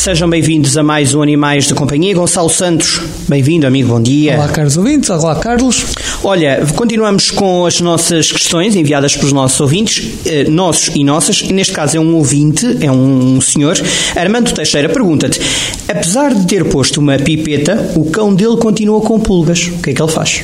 [0.00, 2.14] Sejam bem-vindos a mais um Animais de Companhia.
[2.14, 4.36] Gonçalo Santos, bem-vindo, amigo, bom dia.
[4.36, 5.10] Olá, caros ouvintes.
[5.10, 5.84] Olá, Carlos.
[6.24, 11.42] Olha, continuamos com as nossas questões enviadas pelos nossos ouvintes, eh, nossos e nossas.
[11.42, 13.78] Neste caso é um ouvinte, é um senhor.
[14.16, 15.38] Armando Teixeira pergunta-te:
[15.86, 19.66] apesar de ter posto uma pipeta, o cão dele continua com pulgas.
[19.66, 20.42] O que é que ele faz?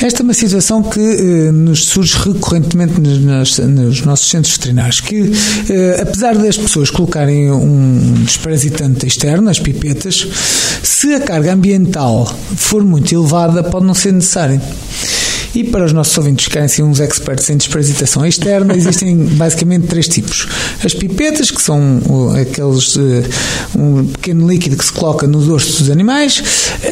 [0.00, 5.32] Esta é uma situação que eh, nos surge recorrentemente nos, nos, nossos centros veterinários, que
[5.68, 10.26] eh, apesar das pessoas colocarem um desparasitante externo, as pipetas,
[10.84, 14.60] se a carga ambiental for muito elevada, pode não ser necessário.
[15.54, 19.86] E para os nossos ouvintes que querem ser uns experts em desparasitação externa, existem basicamente
[19.86, 20.46] três tipos.
[20.84, 22.00] As pipetas, que são
[22.40, 23.24] aqueles uh,
[23.76, 26.42] um pequeno líquido que se coloca no dorso dos animais,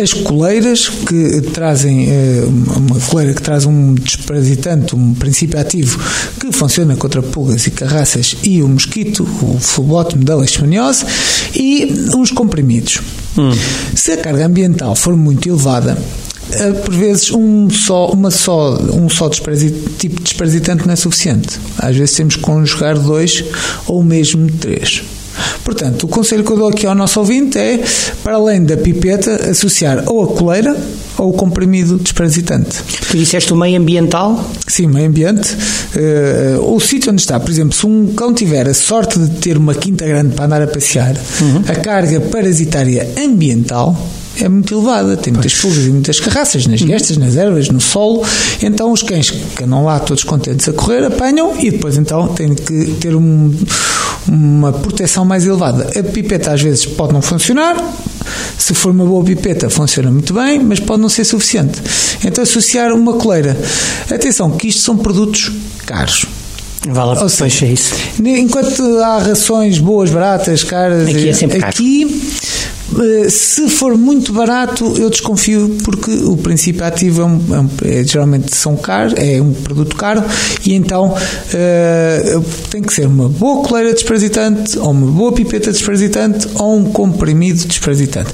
[0.01, 5.99] as coleiras, que trazem uh, uma coleira que traz um desparasitante, um princípio ativo
[6.41, 11.05] que funciona contra pulgas e carraças e o mosquito, o flebótomo da leishmaniose,
[11.55, 13.01] e os comprimidos.
[13.39, 13.51] Hum.
[13.95, 15.97] Se a carga ambiental for muito elevada,
[16.85, 21.59] por vezes um só, uma só, um só tipo de desparasitante não é suficiente.
[21.79, 23.45] Às vezes temos que conjugar dois
[23.87, 25.03] ou mesmo três.
[25.65, 27.83] Portanto, o conselho que eu dou aqui ao nosso ouvinte é,
[28.23, 30.77] para além da pipeta, associar ou a coleira
[31.19, 32.83] ou o comprimido desparasitante.
[33.11, 34.43] Tu disseste o meio ambiental?
[34.67, 35.57] Sim, meio ambiente.
[35.95, 39.57] Uh, o sítio onde está, por exemplo, se um cão tiver a sorte de ter
[39.57, 41.63] uma quinta grande para andar a passear, uhum.
[41.69, 43.97] a carga parasitária ambiental
[44.41, 48.25] é muito elevada, tem muitas pulgas e muitas carraças nas gestas, nas ervas, no solo.
[48.63, 52.55] Então os cães que andam lá todos contentes a correr apanham e depois então têm
[52.55, 53.53] que ter um,
[54.29, 55.91] uma proteção mais elevada.
[55.99, 57.77] A pipeta às vezes pode não funcionar.
[58.59, 61.81] Se for uma boa pipeta, funciona muito bem, mas pode não ser suficiente.
[62.25, 63.57] Então, associar uma coleira.
[64.11, 65.53] Atenção, que isto são produtos
[65.85, 66.27] caros.
[66.89, 67.95] Vale a pena, isso.
[68.25, 72.26] Enquanto há rações boas, baratas, caras, aqui é sempre aqui, caro eh,
[73.29, 78.55] se for muito barato, eu desconfio porque o princípio ativo é, um, é, é geralmente
[78.55, 80.25] são caro, é um produto caro
[80.65, 86.49] e então uh, tem que ser uma boa coleira desparasitante ou uma boa pipeta desparasitante
[86.55, 88.33] ou um comprimido desparasitante.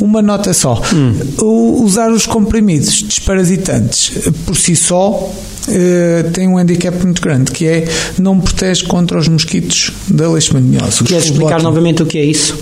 [0.00, 1.82] Uma nota só: hum.
[1.82, 4.12] usar os comprimidos desparasitantes
[4.44, 5.32] por si só
[5.68, 7.84] Uh, tem um handicap muito grande, que é
[8.18, 11.04] não protege contra os mosquitos da leishmaniose.
[11.04, 12.58] Queres explicar novamente o que é isso?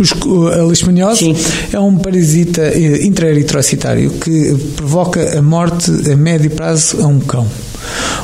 [0.00, 1.34] Os, a leishmaniose
[1.72, 7.46] é um parasita eh, intraeritrocitário que provoca a morte a médio prazo a um cão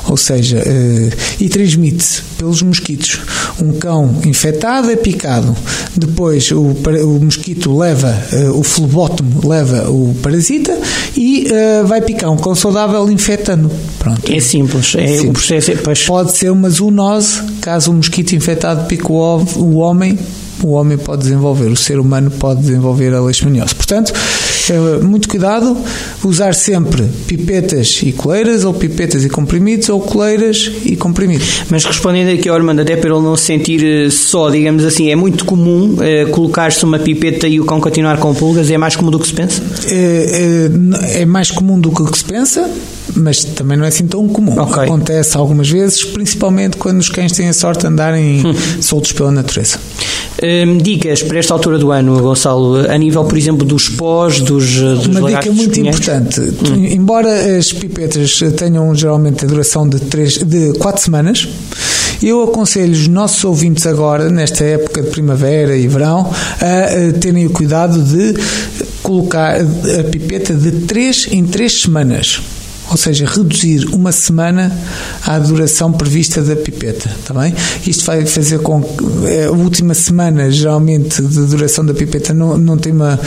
[0.08, 3.20] ou seja, uh, e transmite-se pelos mosquitos.
[3.60, 5.56] Um cão infectado é picado,
[5.96, 10.78] depois o, o mosquito leva, uh, o flebótomo leva o parasita
[11.16, 13.70] e uh, vai picar um cão saudável infectando.
[13.98, 14.32] Pronto.
[14.32, 15.24] É simples, é, simples.
[15.24, 16.04] o processo é, pois...
[16.04, 19.14] Pode ser uma zoonose, caso o mosquito infectado pique o,
[19.56, 20.18] o homem,
[20.62, 23.74] o homem pode desenvolver, o ser humano pode desenvolver a leishmaniose.
[23.74, 24.12] Portanto,
[25.02, 25.76] muito cuidado,
[26.24, 31.62] usar sempre pipetas e coleiras, ou pipetas e comprimidos, ou coleiras e comprimidos.
[31.68, 35.10] Mas respondendo aqui ao Armando, até para ele não se sentir eh, só, digamos assim,
[35.10, 38.70] é muito comum é, colocar-se uma pipeta e o cão continuar com pulgas?
[38.70, 39.62] É mais comum do que se pensa?
[39.88, 40.70] É,
[41.16, 42.70] é, é mais comum do que se pensa
[43.16, 44.60] mas também não é assim tão comum.
[44.60, 44.84] Okay.
[44.84, 48.54] Acontece algumas vezes, principalmente quando os cães têm a sorte de andarem hum.
[48.80, 49.78] soltos pela natureza.
[50.44, 54.76] Hum, dicas para esta altura do ano, Gonçalo, a nível, por exemplo, dos pós, dos,
[54.76, 56.40] dos Uma dica muito importante.
[56.40, 56.84] Hum.
[56.84, 61.48] Embora as pipetas tenham geralmente a duração de, três, de quatro semanas,
[62.22, 66.30] eu aconselho os nossos ouvintes agora, nesta época de primavera e verão,
[66.60, 68.34] a, a terem o cuidado de
[69.02, 72.42] colocar a pipeta de 3 em 3 semanas
[72.90, 74.76] ou seja, reduzir uma semana
[75.24, 77.54] à duração prevista da pipeta, está bem?
[77.86, 82.58] Isto vai fazer com que eh, a última semana, geralmente, de duração da pipeta não,
[82.58, 83.18] não tem uma,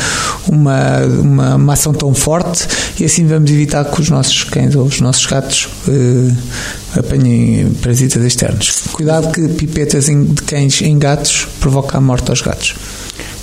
[0.48, 2.68] uma, uma, uma ação tão forte
[3.00, 8.24] e assim vamos evitar que os nossos cães ou os nossos gatos eh, apanhem parasitas
[8.24, 8.84] externos.
[8.92, 12.76] Cuidado que pipetas de cães em gatos provocam a morte aos gatos.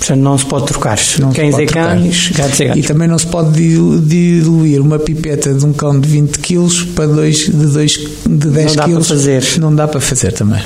[0.07, 0.99] Portanto, não se pode trocar.
[1.19, 2.85] Não Cães é cães, gatos é gatos.
[2.85, 7.07] E também não se pode diluir uma pipeta de um cão de 20 kg para
[7.07, 8.77] dois de, dois, de 10 kg.
[8.77, 9.45] Não dá para fazer.
[9.59, 10.63] Não dá para fazer também.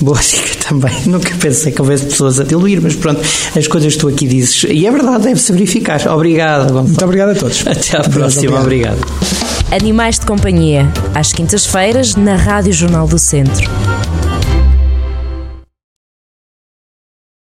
[0.00, 0.92] Boa dica também.
[1.06, 3.20] Nunca pensei que houvesse pessoas a diluir, mas pronto,
[3.56, 4.64] as coisas que tu aqui dizes.
[4.68, 6.04] E é verdade, deve-se verificar.
[6.08, 6.72] Obrigado.
[6.72, 6.88] Gonçalo.
[6.88, 7.64] Muito obrigado a todos.
[7.66, 8.60] Até à próxima.
[8.60, 8.98] Obrigado.
[8.98, 9.52] obrigado.
[9.70, 13.70] Animais de Companhia, às quintas-feiras, na Rádio Jornal do Centro.